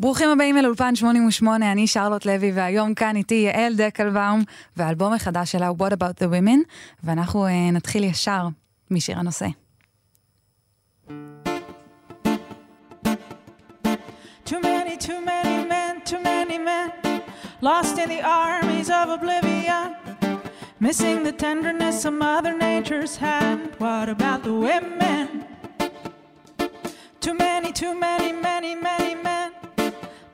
[0.00, 4.42] ברוכים הבאים אל אולפן 88, אני שרלוט לוי, והיום כאן איתי יעל דקלבאום,
[4.76, 6.58] והאלבום החדש שלה הוא What About the Women,
[7.04, 8.48] ואנחנו uh, נתחיל ישר
[8.90, 9.46] משיר הנושא.
[17.72, 19.88] Lost in the armies of oblivion,
[20.86, 23.70] missing the tenderness of Mother Nature's hand.
[23.78, 25.26] What about the women?
[27.24, 29.01] Too many, too many, many, many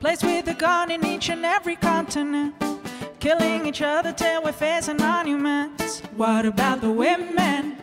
[0.09, 2.55] with a gun in each and every continent,
[3.19, 6.01] killing each other till we're facing monuments.
[6.17, 7.77] What about the women?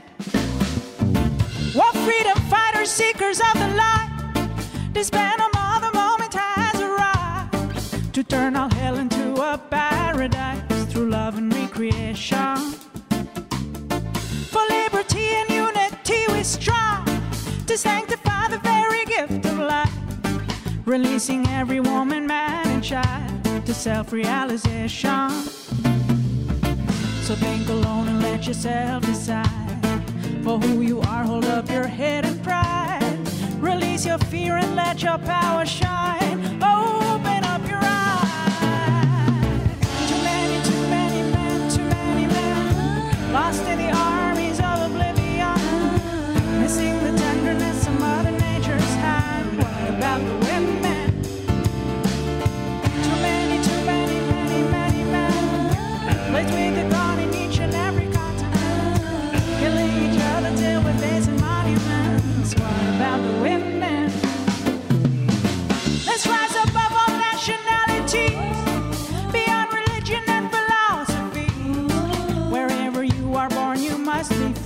[1.73, 8.25] What freedom fighters, seekers of the light, disband them all the moment has arrived to
[8.25, 12.57] turn all hell into a paradise through love and recreation.
[14.53, 17.07] For liberty and unity we strive
[17.67, 18.06] to sanctify
[20.87, 25.31] releasing every woman, man, and child to self-realization.
[27.27, 30.03] So think alone and let yourself decide
[30.45, 31.25] for who you are.
[31.25, 33.19] Hold up your head and pride.
[33.59, 36.16] Release your fear and let your power shine.
[74.29, 74.66] past me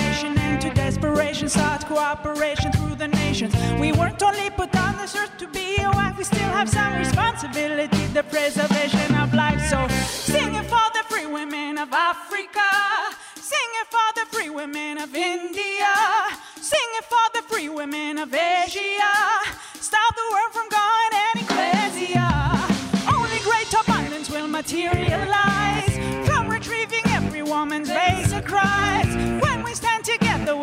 [1.41, 1.49] desperation.
[1.49, 3.53] Start cooperation through the nations.
[3.79, 6.97] We weren't only put on this earth to be a wife, we still have some
[6.97, 9.61] responsibility, the preservation of life.
[9.69, 12.69] So sing it for the free women of Africa.
[13.35, 15.93] Sing it for the free women of India.
[16.61, 19.15] Sing it for the free women of Asia.
[19.79, 22.33] Stop the world from going any crazier.
[23.13, 25.80] Only great abundance will materialize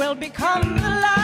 [0.09, 1.18] we'll become the light.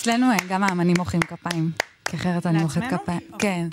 [0.00, 1.70] אצלנו אה, גם האמנים מוחאים כפיים,
[2.04, 2.82] כי אחרת אני מוחאת?
[2.90, 3.20] כפיים.
[3.38, 3.68] כן.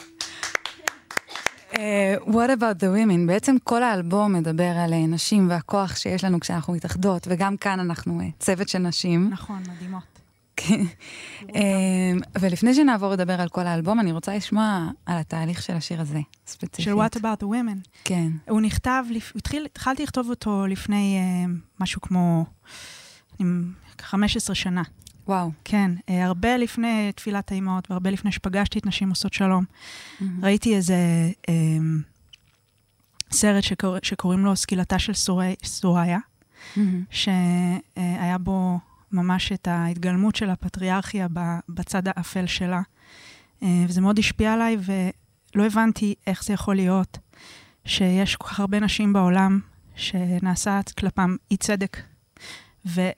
[1.77, 3.27] אה, What about the women?
[3.27, 8.21] בעצם כל האלבום מדבר על אה, נשים והכוח שיש לנו כשאנחנו מתאחדות, וגם כאן אנחנו
[8.39, 9.29] צוות של נשים.
[9.29, 10.03] נכון, מדהימות.
[10.55, 10.85] כן.
[12.39, 16.85] ולפני שנעבור לדבר על כל האלבום, אני רוצה לשמוע על התהליך של השיר הזה, ספציפית.
[16.85, 17.89] של What About the Women.
[18.03, 18.31] כן.
[18.49, 19.03] הוא נכתב,
[19.35, 21.19] התחיל, התחלתי לכתוב אותו לפני
[21.79, 22.45] משהו כמו,
[23.39, 23.49] אני
[24.01, 24.83] 15 שנה.
[25.27, 25.51] וואו.
[25.65, 29.65] כן, אה, הרבה לפני תפילת האימהות והרבה לפני שפגשתי את נשים עושות שלום.
[30.41, 30.95] ראיתי איזה
[31.49, 31.53] אה,
[33.31, 33.95] סרט שקור...
[34.03, 35.55] שקוראים לו סקילתה של סורי...
[35.63, 36.19] סוריה,
[37.09, 38.79] שהיה בו
[39.11, 41.27] ממש את ההתגלמות של הפטריארכיה
[41.69, 42.81] בצד האפל שלה.
[43.63, 47.17] אה, וזה מאוד השפיע עליי, ולא הבנתי איך זה יכול להיות
[47.85, 49.59] שיש כל כך הרבה נשים בעולם
[49.95, 51.97] שנעשה כלפם אי צדק,
[52.85, 53.09] ו-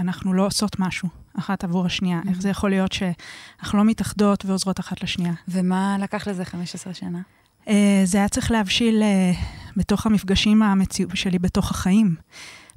[0.00, 1.08] ואנחנו לא עושות משהו
[1.38, 2.20] אחת עבור השנייה.
[2.28, 5.32] איך זה יכול להיות שאנחנו לא מתאחדות ועוזרות אחת לשנייה?
[5.48, 7.20] ומה לקח לזה 15 שנה?
[7.68, 9.32] אה, זה היה צריך להבשיל אה,
[9.76, 11.06] בתוך המפגשים המציא...
[11.14, 12.14] שלי בתוך החיים.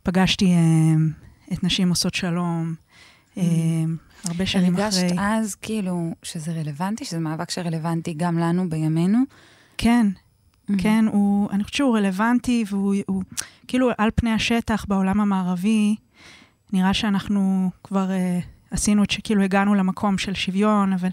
[0.03, 0.53] פגשתי אה,
[1.53, 2.75] את נשים עושות שלום,
[3.37, 3.43] אה,
[4.25, 4.83] הרבה שנים אחרי.
[4.85, 9.19] הרגשת אז כאילו שזה רלוונטי, שזה מאבק שרלוונטי גם לנו בימינו?
[9.77, 10.07] כן,
[10.77, 13.23] כן, הוא, אני חושבת שהוא רלוונטי, והוא הוא,
[13.67, 15.95] כאילו על פני השטח בעולם המערבי,
[16.73, 21.09] נראה שאנחנו כבר uh, עשינו את שכאילו הגענו למקום של שוויון, אבל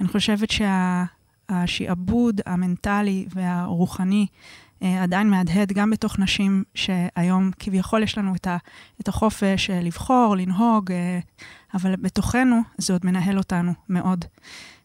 [0.00, 0.48] אני חושבת
[1.50, 4.26] שהשעבוד המנטלי והרוחני
[4.80, 8.56] uh, עדיין מהדהד גם בתוך נשים שהיום כביכול יש לנו את, ה,
[9.00, 10.94] את החופש uh, לבחור, לנהוג, uh,
[11.74, 14.24] אבל בתוכנו זה עוד מנהל אותנו מאוד.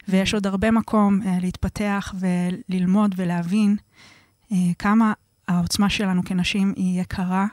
[0.08, 3.76] ויש עוד הרבה מקום uh, להתפתח וללמוד ולהבין
[4.52, 5.14] uh, כמה
[5.48, 7.46] העוצמה שלנו כנשים היא יקרה,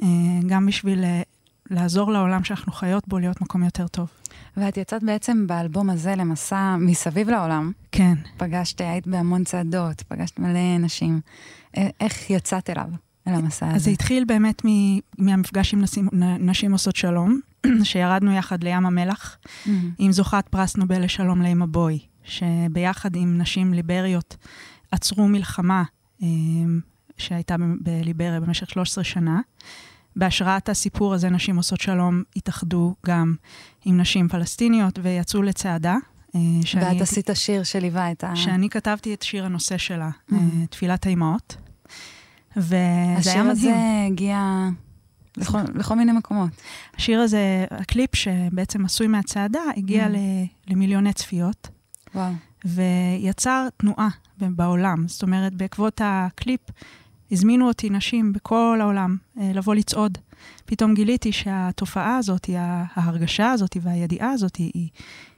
[0.00, 0.04] uh,
[0.46, 1.39] גם בשביל uh,
[1.70, 4.10] לעזור לעולם שאנחנו חיות בו להיות מקום יותר טוב.
[4.56, 7.72] ואת יצאת בעצם באלבום הזה למסע מסביב לעולם.
[7.92, 8.14] כן.
[8.36, 11.20] פגשת, היית בהמון צעדות, פגשת מלא נשים.
[12.00, 12.88] איך יצאת אליו,
[13.28, 13.76] אל המסע הזה?
[13.76, 16.08] אז זה התחיל באמת מ- מהמפגש עם נשים,
[16.40, 17.40] נשים עושות שלום,
[17.82, 19.70] שירדנו יחד לים המלח, mm-hmm.
[19.98, 24.36] עם זוכת פרס נובל לשלום לאמא בוי, שביחד עם נשים ליבריות
[24.90, 25.82] עצרו מלחמה
[27.18, 29.40] שהייתה בליבריה במשך 13 שנה.
[30.16, 33.34] בהשראת הסיפור הזה, נשים עושות שלום התאחדו גם
[33.84, 35.96] עם נשים פלסטיניות ויצאו לצעדה.
[36.64, 38.36] שאני, ואת עשית שיר שליווה את ה...
[38.36, 40.34] שאני כתבתי את שיר הנושא שלה, mm-hmm.
[40.70, 41.56] תפילת האימהות.
[42.56, 43.18] וזה היה מדהים.
[43.18, 44.68] השיר הזה הגיע
[45.36, 46.50] לכל, לכל מיני מקומות.
[46.96, 50.70] השיר הזה, הקליפ שבעצם עשוי מהצעדה, הגיע mm-hmm.
[50.70, 51.68] למיליוני צפיות.
[52.14, 52.32] וואו.
[52.64, 54.08] ויצר תנועה
[54.38, 55.08] בעולם.
[55.08, 56.60] זאת אומרת, בעקבות הקליפ,
[57.32, 60.18] הזמינו אותי נשים בכל העולם אה, לבוא לצעוד.
[60.64, 62.50] פתאום גיליתי שהתופעה הזאת,
[62.94, 64.88] ההרגשה הזאת והידיעה הזאת, היא,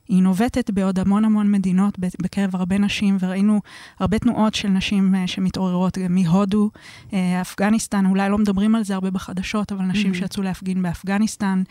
[0.08, 3.60] היא נובטת בעוד המון המון מדינות בקרב הרבה נשים, וראינו
[4.00, 6.70] הרבה תנועות של נשים אה, שמתעוררות מהודו,
[7.12, 10.16] אה, אפגניסטן, אולי לא מדברים על זה הרבה בחדשות, אבל נשים mm-hmm.
[10.16, 11.62] שיצאו להפגין באפגניסטן,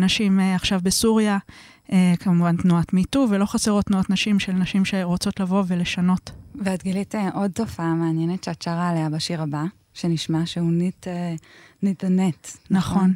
[0.00, 1.38] נשים עכשיו בסוריה,
[2.20, 6.30] כמובן תנועת מיטו, ולא חסרות תנועות נשים של נשים שרוצות לבוא ולשנות.
[6.54, 9.64] ואת גילית עוד תופעה מעניינת שאת שרה עליה בשיר הבא,
[9.94, 11.06] שנשמע שהוא ניט,
[11.82, 12.48] ניט הנט.
[12.70, 13.14] נכון.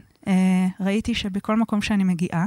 [0.80, 2.46] ראיתי שבכל מקום שאני מגיעה,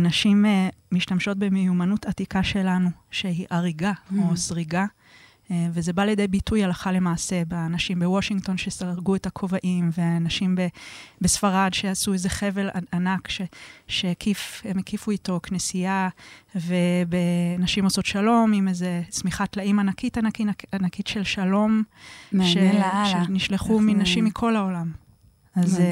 [0.00, 0.44] נשים
[0.92, 4.14] משתמשות במיומנות עתיקה שלנו, שהיא הריגה mm.
[4.18, 4.84] או סריגה,
[5.72, 10.66] וזה בא לידי ביטוי הלכה למעשה באנשים בוושינגטון שסרגו את הכובעים, ואנשים ב-
[11.20, 13.40] בספרד שעשו איזה חבל ענק ש-
[13.88, 16.08] שהקיף, הם הקיפו איתו כנסייה,
[16.54, 21.82] ובנשים עושות שלום עם איזה שמיכת טלאים ענקית ענקית, ענקית של שלום,
[22.42, 22.56] ש-
[23.12, 24.92] שנשלחו מנשים מכל העולם.
[25.56, 25.82] אז,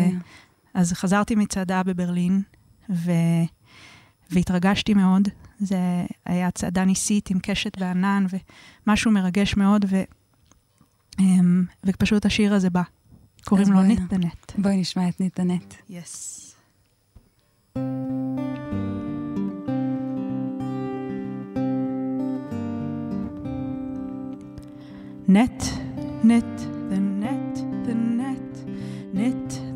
[0.74, 2.42] אז חזרתי מצעדה בברלין,
[2.90, 3.10] ו...
[4.30, 5.28] והתרגשתי מאוד.
[5.58, 8.26] זה היה צעדה ניסית עם קשת וענן,
[8.86, 10.02] ומשהו מרגש מאוד, ו...
[11.84, 12.82] ופשוט השיר הזה בא.
[13.44, 14.52] קוראים לו ניט דנט.
[14.58, 15.74] בואי נשמע את ניט דנט.
[15.88, 16.44] יס.
[25.28, 25.60] Net,
[26.24, 26.56] net,
[26.90, 27.54] the net,
[27.86, 28.52] the net,
[29.12, 29.67] net,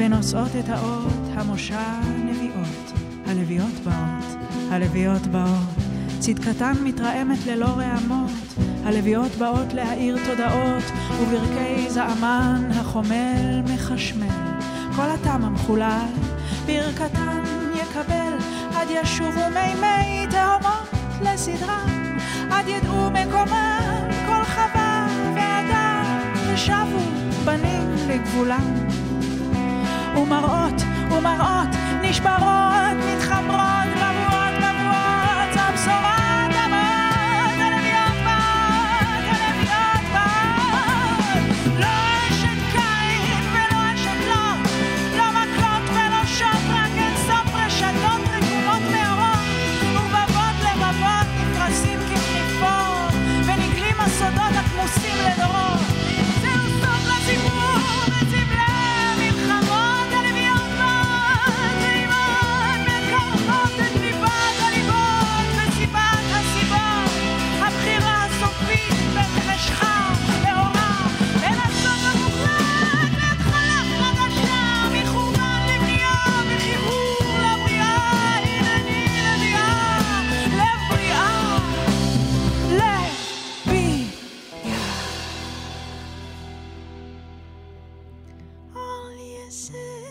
[0.00, 2.92] ונושאות את האות, המושה נביאות,
[3.26, 4.36] הלוויות באות,
[4.70, 5.76] הלוויות באות.
[6.18, 8.30] צדקתן מתרעמת ללא רעמות,
[8.84, 10.84] הלוויות באות להאיר תודעות,
[11.20, 14.58] וברכי זעמן החומל מחשמל.
[14.96, 16.08] כל הטעם המחולל,
[16.66, 17.42] ברכתן
[17.74, 18.36] יקבל,
[18.74, 20.88] עד ישובו מימי תהומות
[21.22, 21.84] לסדרה,
[22.50, 26.04] עד ידעו מקומם כל חווה ואדם,
[26.52, 26.98] ושבו
[27.44, 28.99] בנים לגבולם.
[30.16, 31.68] ומראות ומראות
[32.02, 33.19] נשברות.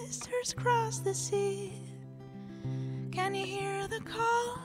[0.10, 1.72] sisters cross the sea.
[3.12, 4.58] Can you hear the call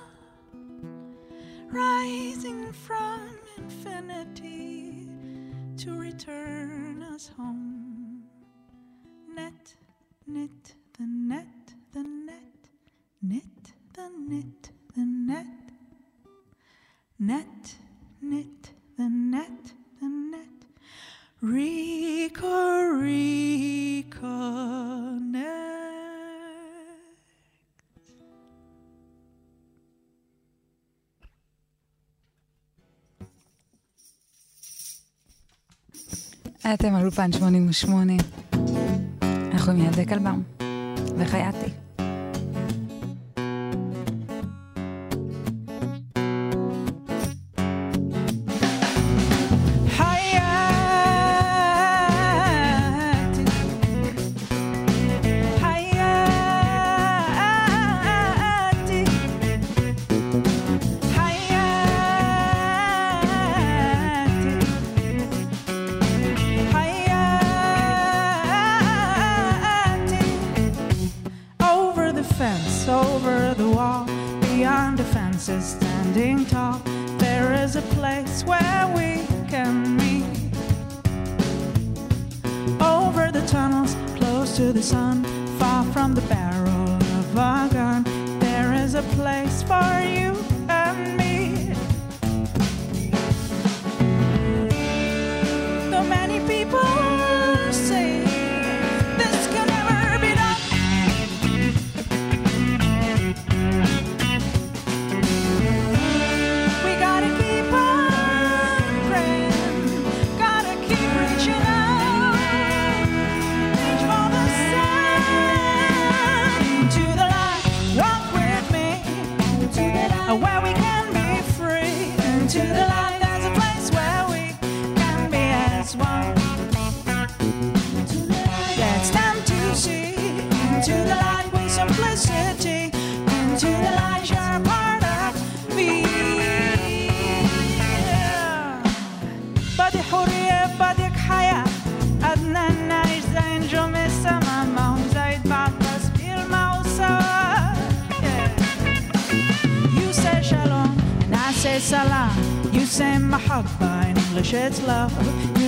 [1.70, 5.06] rising from infinity
[5.76, 8.22] to return us home?
[9.36, 9.74] Net,
[10.26, 12.70] knit the net, the net,
[13.20, 15.46] knit the knit, the net,
[17.18, 17.74] net,
[18.22, 20.48] knit the net, the net.
[21.42, 25.03] Rico, Rico.
[25.34, 25.64] connect.
[36.74, 38.12] אתם על אולפן 88,
[39.52, 40.42] אנחנו עם ילדי כלבם
[41.18, 41.83] וחייתי.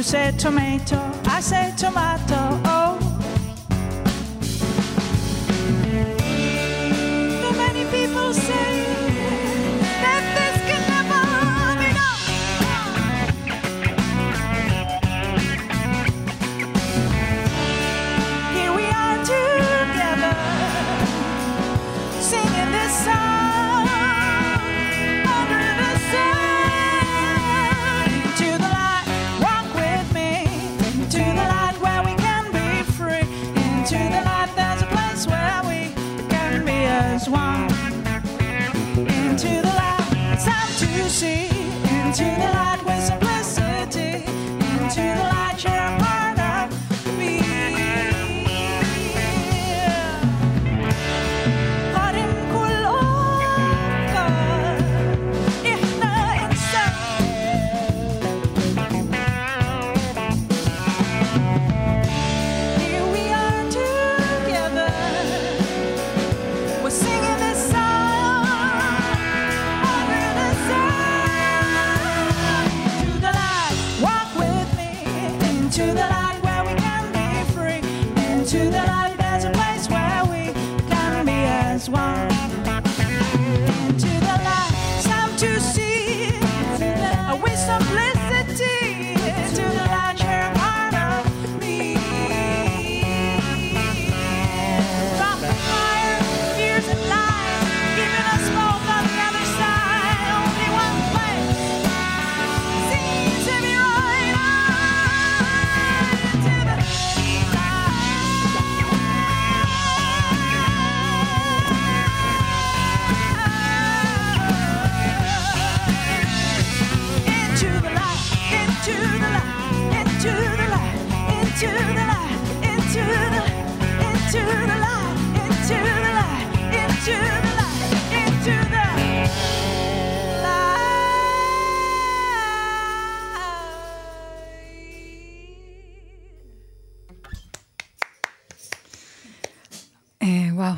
[0.06, 2.35] said tomato, I said tomato.
[41.08, 41.48] 주신
[41.84, 42.55] 은혜나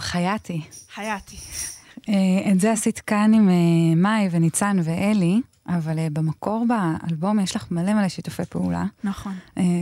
[0.09, 0.61] חייתי.
[0.95, 1.37] חייתי.
[2.09, 7.57] אה, את זה עשית כאן עם אה, מאי וניצן ואלי, אבל אה, במקור באלבום יש
[7.57, 8.85] לך מלא מלא שיתופי פעולה.
[9.05, 9.35] נכון.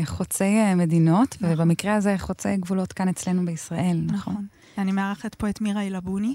[0.04, 4.32] חוצי מדינות, ובמקרה הזה חוצי גבולות כאן אצלנו בישראל, נכון?
[4.32, 4.46] נכון.
[4.78, 6.34] אני מארחת פה את מירה אילבוני,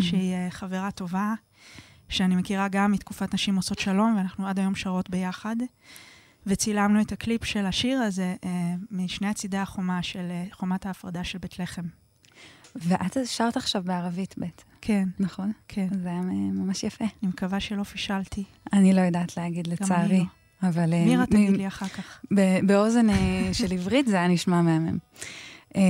[0.00, 1.34] שהיא אה, חברה טובה,
[2.08, 5.56] שאני מכירה גם מתקופת נשים עושות שלום, ואנחנו עד היום שרות ביחד.
[6.46, 11.38] וצילמנו את הקליפ של השיר הזה אה, משני הצידי החומה של אה, חומת ההפרדה של
[11.38, 12.01] בית לחם.
[12.76, 14.44] ואת שרת עכשיו בערבית ב',
[14.80, 15.52] כן, נכון?
[15.68, 15.88] כן.
[16.02, 16.20] זה היה
[16.52, 17.04] ממש יפה.
[17.22, 18.44] אני מקווה שלא פישלתי.
[18.72, 20.16] אני לא יודעת להגיד גם לצערי.
[20.16, 20.24] אני
[20.70, 20.90] אבל...
[20.90, 20.94] לא.
[20.94, 22.20] אה, מירה תגיד לי אחר כך.
[22.66, 24.98] באוזן אה, של עברית זה היה נשמע מהמם.
[25.76, 25.80] אה,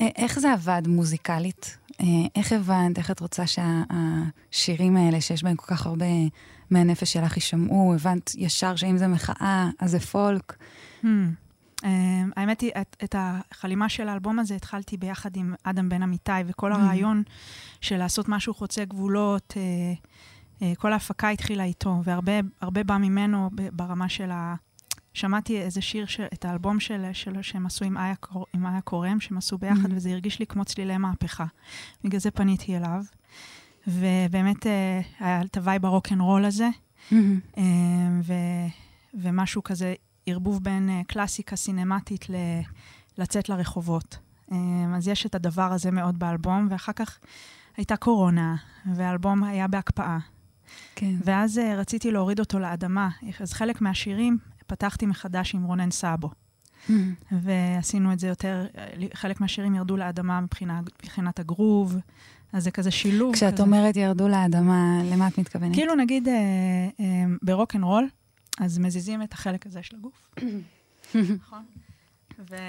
[0.00, 1.78] א- איך זה עבד מוזיקלית?
[2.00, 2.06] אה,
[2.36, 6.06] איך הבנת, איך את רוצה שהשירים האלה, שיש בהם כל כך הרבה
[6.70, 7.94] מהנפש שלך יישמעו?
[7.94, 10.56] הבנת ישר שאם זה מחאה, אז זה פולק?
[11.84, 11.86] אמ,
[12.36, 16.72] האמת היא, את, את החלימה של האלבום הזה התחלתי ביחד עם אדם בן אמיתי, וכל
[16.72, 16.76] אממ.
[16.76, 17.22] הרעיון
[17.80, 19.56] של לעשות משהו חוצה גבולות, אה,
[20.60, 24.54] אה, כל ההפקה התחילה איתו, והרבה הרבה בא ממנו ברמה של ה...
[25.14, 28.80] שמעתי איזה שיר, של, את האלבום של, של, שהם עשו עם איה, קור- עם איה
[28.80, 29.94] קורם, שהם עשו ביחד, אהמ.
[29.94, 31.44] וזה הרגיש לי כמו צלילי מהפכה.
[32.04, 33.02] בגלל זה פניתי אליו.
[33.86, 34.68] ובאמת אה,
[35.20, 36.68] היה את ה vibe הרוקנרול הזה.
[37.10, 37.40] מהמם.
[37.58, 37.62] אה,
[38.22, 38.34] ו-
[39.14, 39.94] ומשהו כזה,
[40.26, 42.60] ערבוב בין אה, קלאסיקה סינמטית ל-
[43.18, 44.18] לצאת לרחובות.
[44.52, 44.56] אה,
[44.96, 47.18] אז יש את הדבר הזה מאוד באלבום, ואחר כך
[47.76, 48.56] הייתה קורונה,
[48.94, 50.18] והאלבום היה בהקפאה.
[50.94, 51.14] כן.
[51.24, 53.08] ואז אה, רציתי להוריד אותו לאדמה.
[53.40, 56.30] אז חלק מהשירים פתחתי מחדש עם רונן סאבו,
[56.88, 57.14] מהמם.
[57.32, 58.66] ועשינו את זה יותר,
[59.14, 61.96] חלק מהשירים ירדו לאדמה מבחינה, מבחינת הגרוב,
[62.52, 63.34] אז זה כזה שילוב.
[63.34, 63.62] כשאת כזה.
[63.62, 65.74] אומרת ירדו לאדמה, למה את מתכוונת?
[65.74, 66.34] כאילו נגיד אה,
[67.00, 68.08] אה, ברוקנרול,
[68.60, 70.28] אז מזיזים את החלק הזה של הגוף.
[71.38, 71.64] נכון?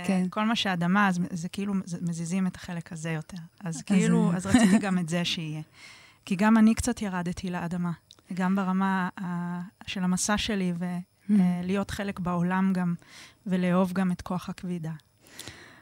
[0.05, 0.23] כן.
[0.27, 3.37] וכל מה שאדמה, אז זה כאילו מזיזים את החלק הזה יותר.
[3.59, 4.37] אז כאילו, אה.
[4.37, 5.61] אז רציתי גם את זה שיהיה.
[6.25, 7.91] כי גם אני קצת ירדתי לאדמה,
[8.33, 10.73] גם ברמה ה- של המסע שלי,
[11.29, 12.93] ולהיות חלק בעולם גם,
[13.47, 14.91] ולאהוב גם את כוח הכבידה.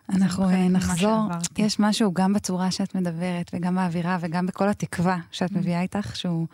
[0.09, 1.27] אנחנו אה, נחזור.
[1.57, 5.57] יש משהו גם בצורה שאת מדברת, וגם באווירה, וגם בכל התקווה שאת אממ.
[5.57, 6.47] מביאה איתך, שהוא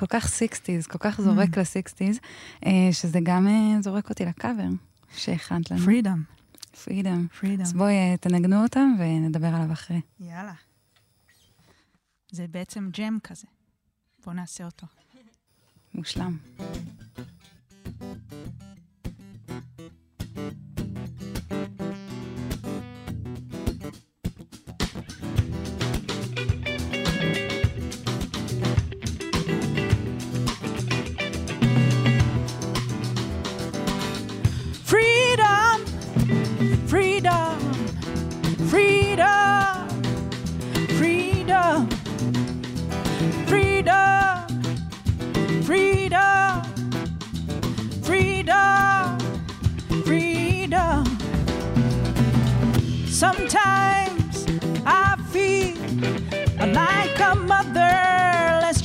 [0.00, 2.18] כל כך sixties, כל כך זורק ל sixties,
[2.66, 4.68] אה, שזה גם אה, זורק אותי לקאבר
[5.16, 5.80] שהכנת לנו.
[5.84, 6.22] Freedom,
[6.84, 7.26] freedom.
[7.40, 7.60] Freedom.
[7.60, 10.00] אז בואי אה, תנגנו אותו ונדבר עליו אחרי.
[10.20, 10.52] יאללה.
[12.30, 13.46] זה בעצם ג'ם כזה.
[14.24, 14.86] בואו נעשה אותו.
[15.94, 16.36] מושלם.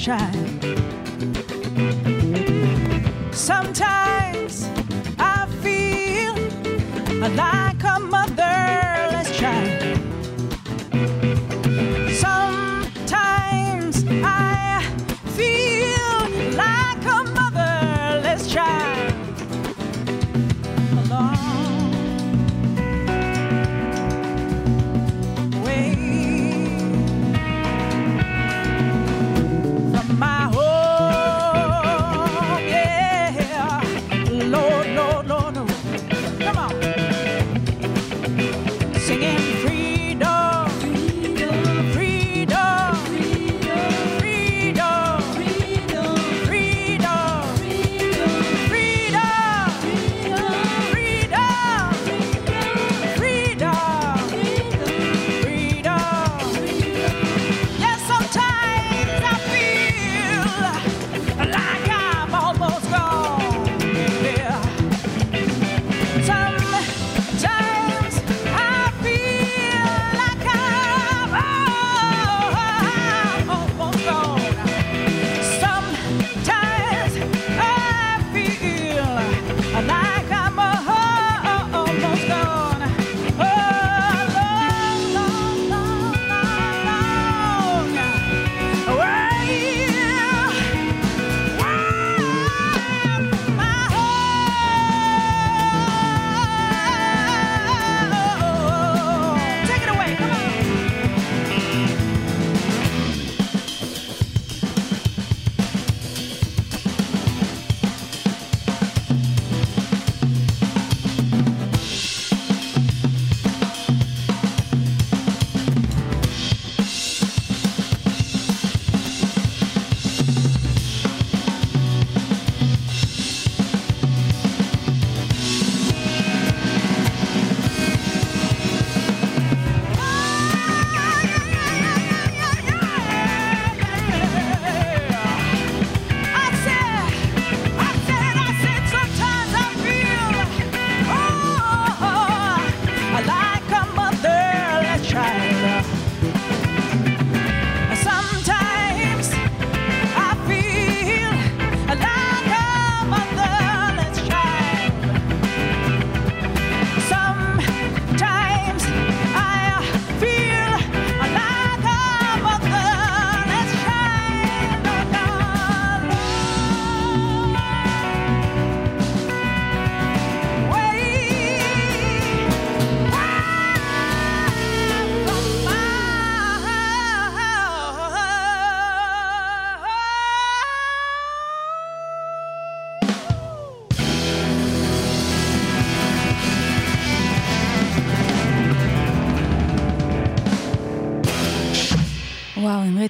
[0.05, 0.35] Child.
[3.33, 4.69] Sometimes
[5.17, 6.35] I feel
[7.31, 8.84] like a motherless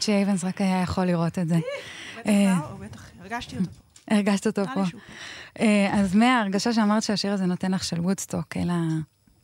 [0.07, 1.55] וואו, אם ריצ'י אייבנס רק היה יכול לראות את זה.
[1.55, 4.15] בטח, אה, בטח, הרגשתי אותו פה.
[4.15, 4.83] הרגשת אותו פה.
[5.59, 8.69] אה, אז מההרגשה שאמרת שהשיר הזה נותן לך של וודסטוק, אל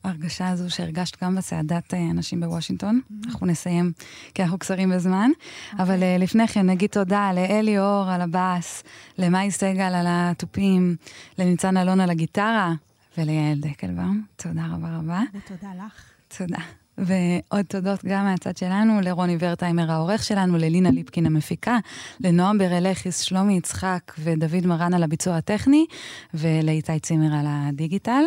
[0.03, 3.01] ההרגשה הזו שהרגשת גם בצעדת אנשים בוושינגטון.
[3.01, 3.27] Mm-hmm.
[3.27, 3.91] אנחנו נסיים,
[4.33, 5.31] כי אנחנו קצרים בזמן.
[5.71, 5.85] אוקיי.
[5.85, 8.83] אבל לפני כן נגיד תודה לאלי אור על הבאס,
[9.17, 10.95] למאי סגל על התופים,
[11.37, 12.73] לניצן אלון על הגיטרה,
[13.17, 14.23] וליעל דקלבאום.
[14.35, 15.21] תודה רבה רבה.
[15.33, 16.03] ותודה לך.
[16.37, 16.61] תודה.
[16.97, 21.77] ועוד תודות גם מהצד שלנו, לרוני ורטהיימר העורך שלנו, ללינה ליפקין המפיקה,
[22.19, 25.85] לנועם ברלכיס, שלומי יצחק ודוד מרן על הביצוע הטכני,
[26.33, 28.23] ולאיתי צימר על הדיגיטל.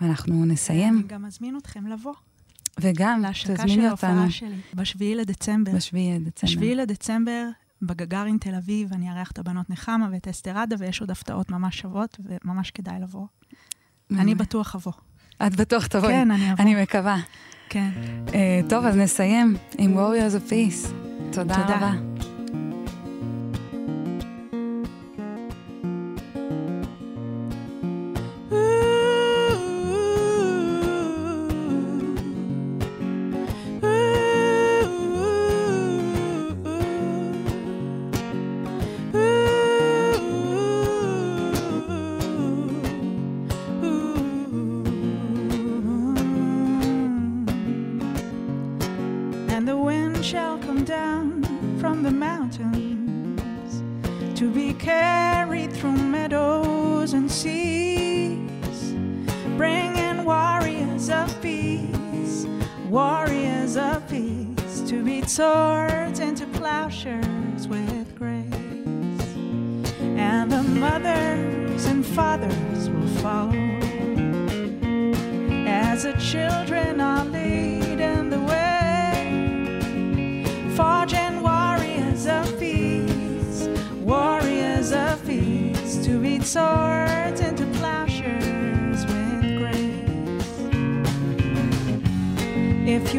[0.00, 0.94] ואנחנו נסיים.
[0.98, 2.14] אני גם מזמין אתכם לבוא.
[2.80, 3.62] וגם, תזמיני אותנו.
[3.62, 5.72] להשקה של ההופעה שלי, בשביעי לדצמבר.
[5.72, 6.52] בשביעי לדצמבר.
[6.52, 7.48] בשביעי לדצמבר,
[7.82, 12.20] בגגארין תל אביב, אני אארח את הבנות נחמה ואת אסתרדה, ויש עוד הפתעות ממש שוות,
[12.24, 13.26] וממש כדאי לבוא.
[14.10, 14.92] אני בטוח אבוא.
[15.46, 16.12] את בטוח תבואי.
[16.12, 16.62] כן, אני אבוא.
[16.64, 17.16] אני מקווה.
[17.68, 17.88] כן.
[18.26, 18.30] Uh,
[18.68, 20.88] טוב, אז נסיים עם Warriors of Peace.
[21.32, 21.76] תודה, תודה.
[21.76, 22.09] רבה.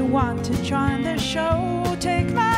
[0.02, 2.51] you want to join the show, take my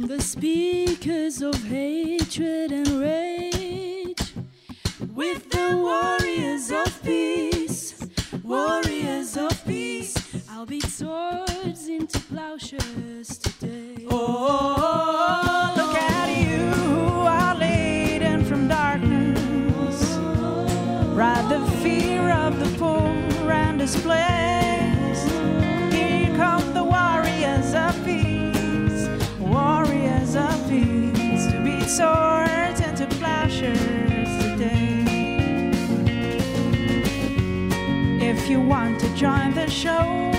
[0.00, 4.32] From the speakers of hatred and rage,
[5.14, 8.08] with the warriors of peace,
[8.42, 14.06] warriors of peace, I'll be swords into plowshares today.
[14.10, 15.39] oh.
[31.90, 35.02] swords into to plowshares today.
[38.20, 40.29] If you want to join the show,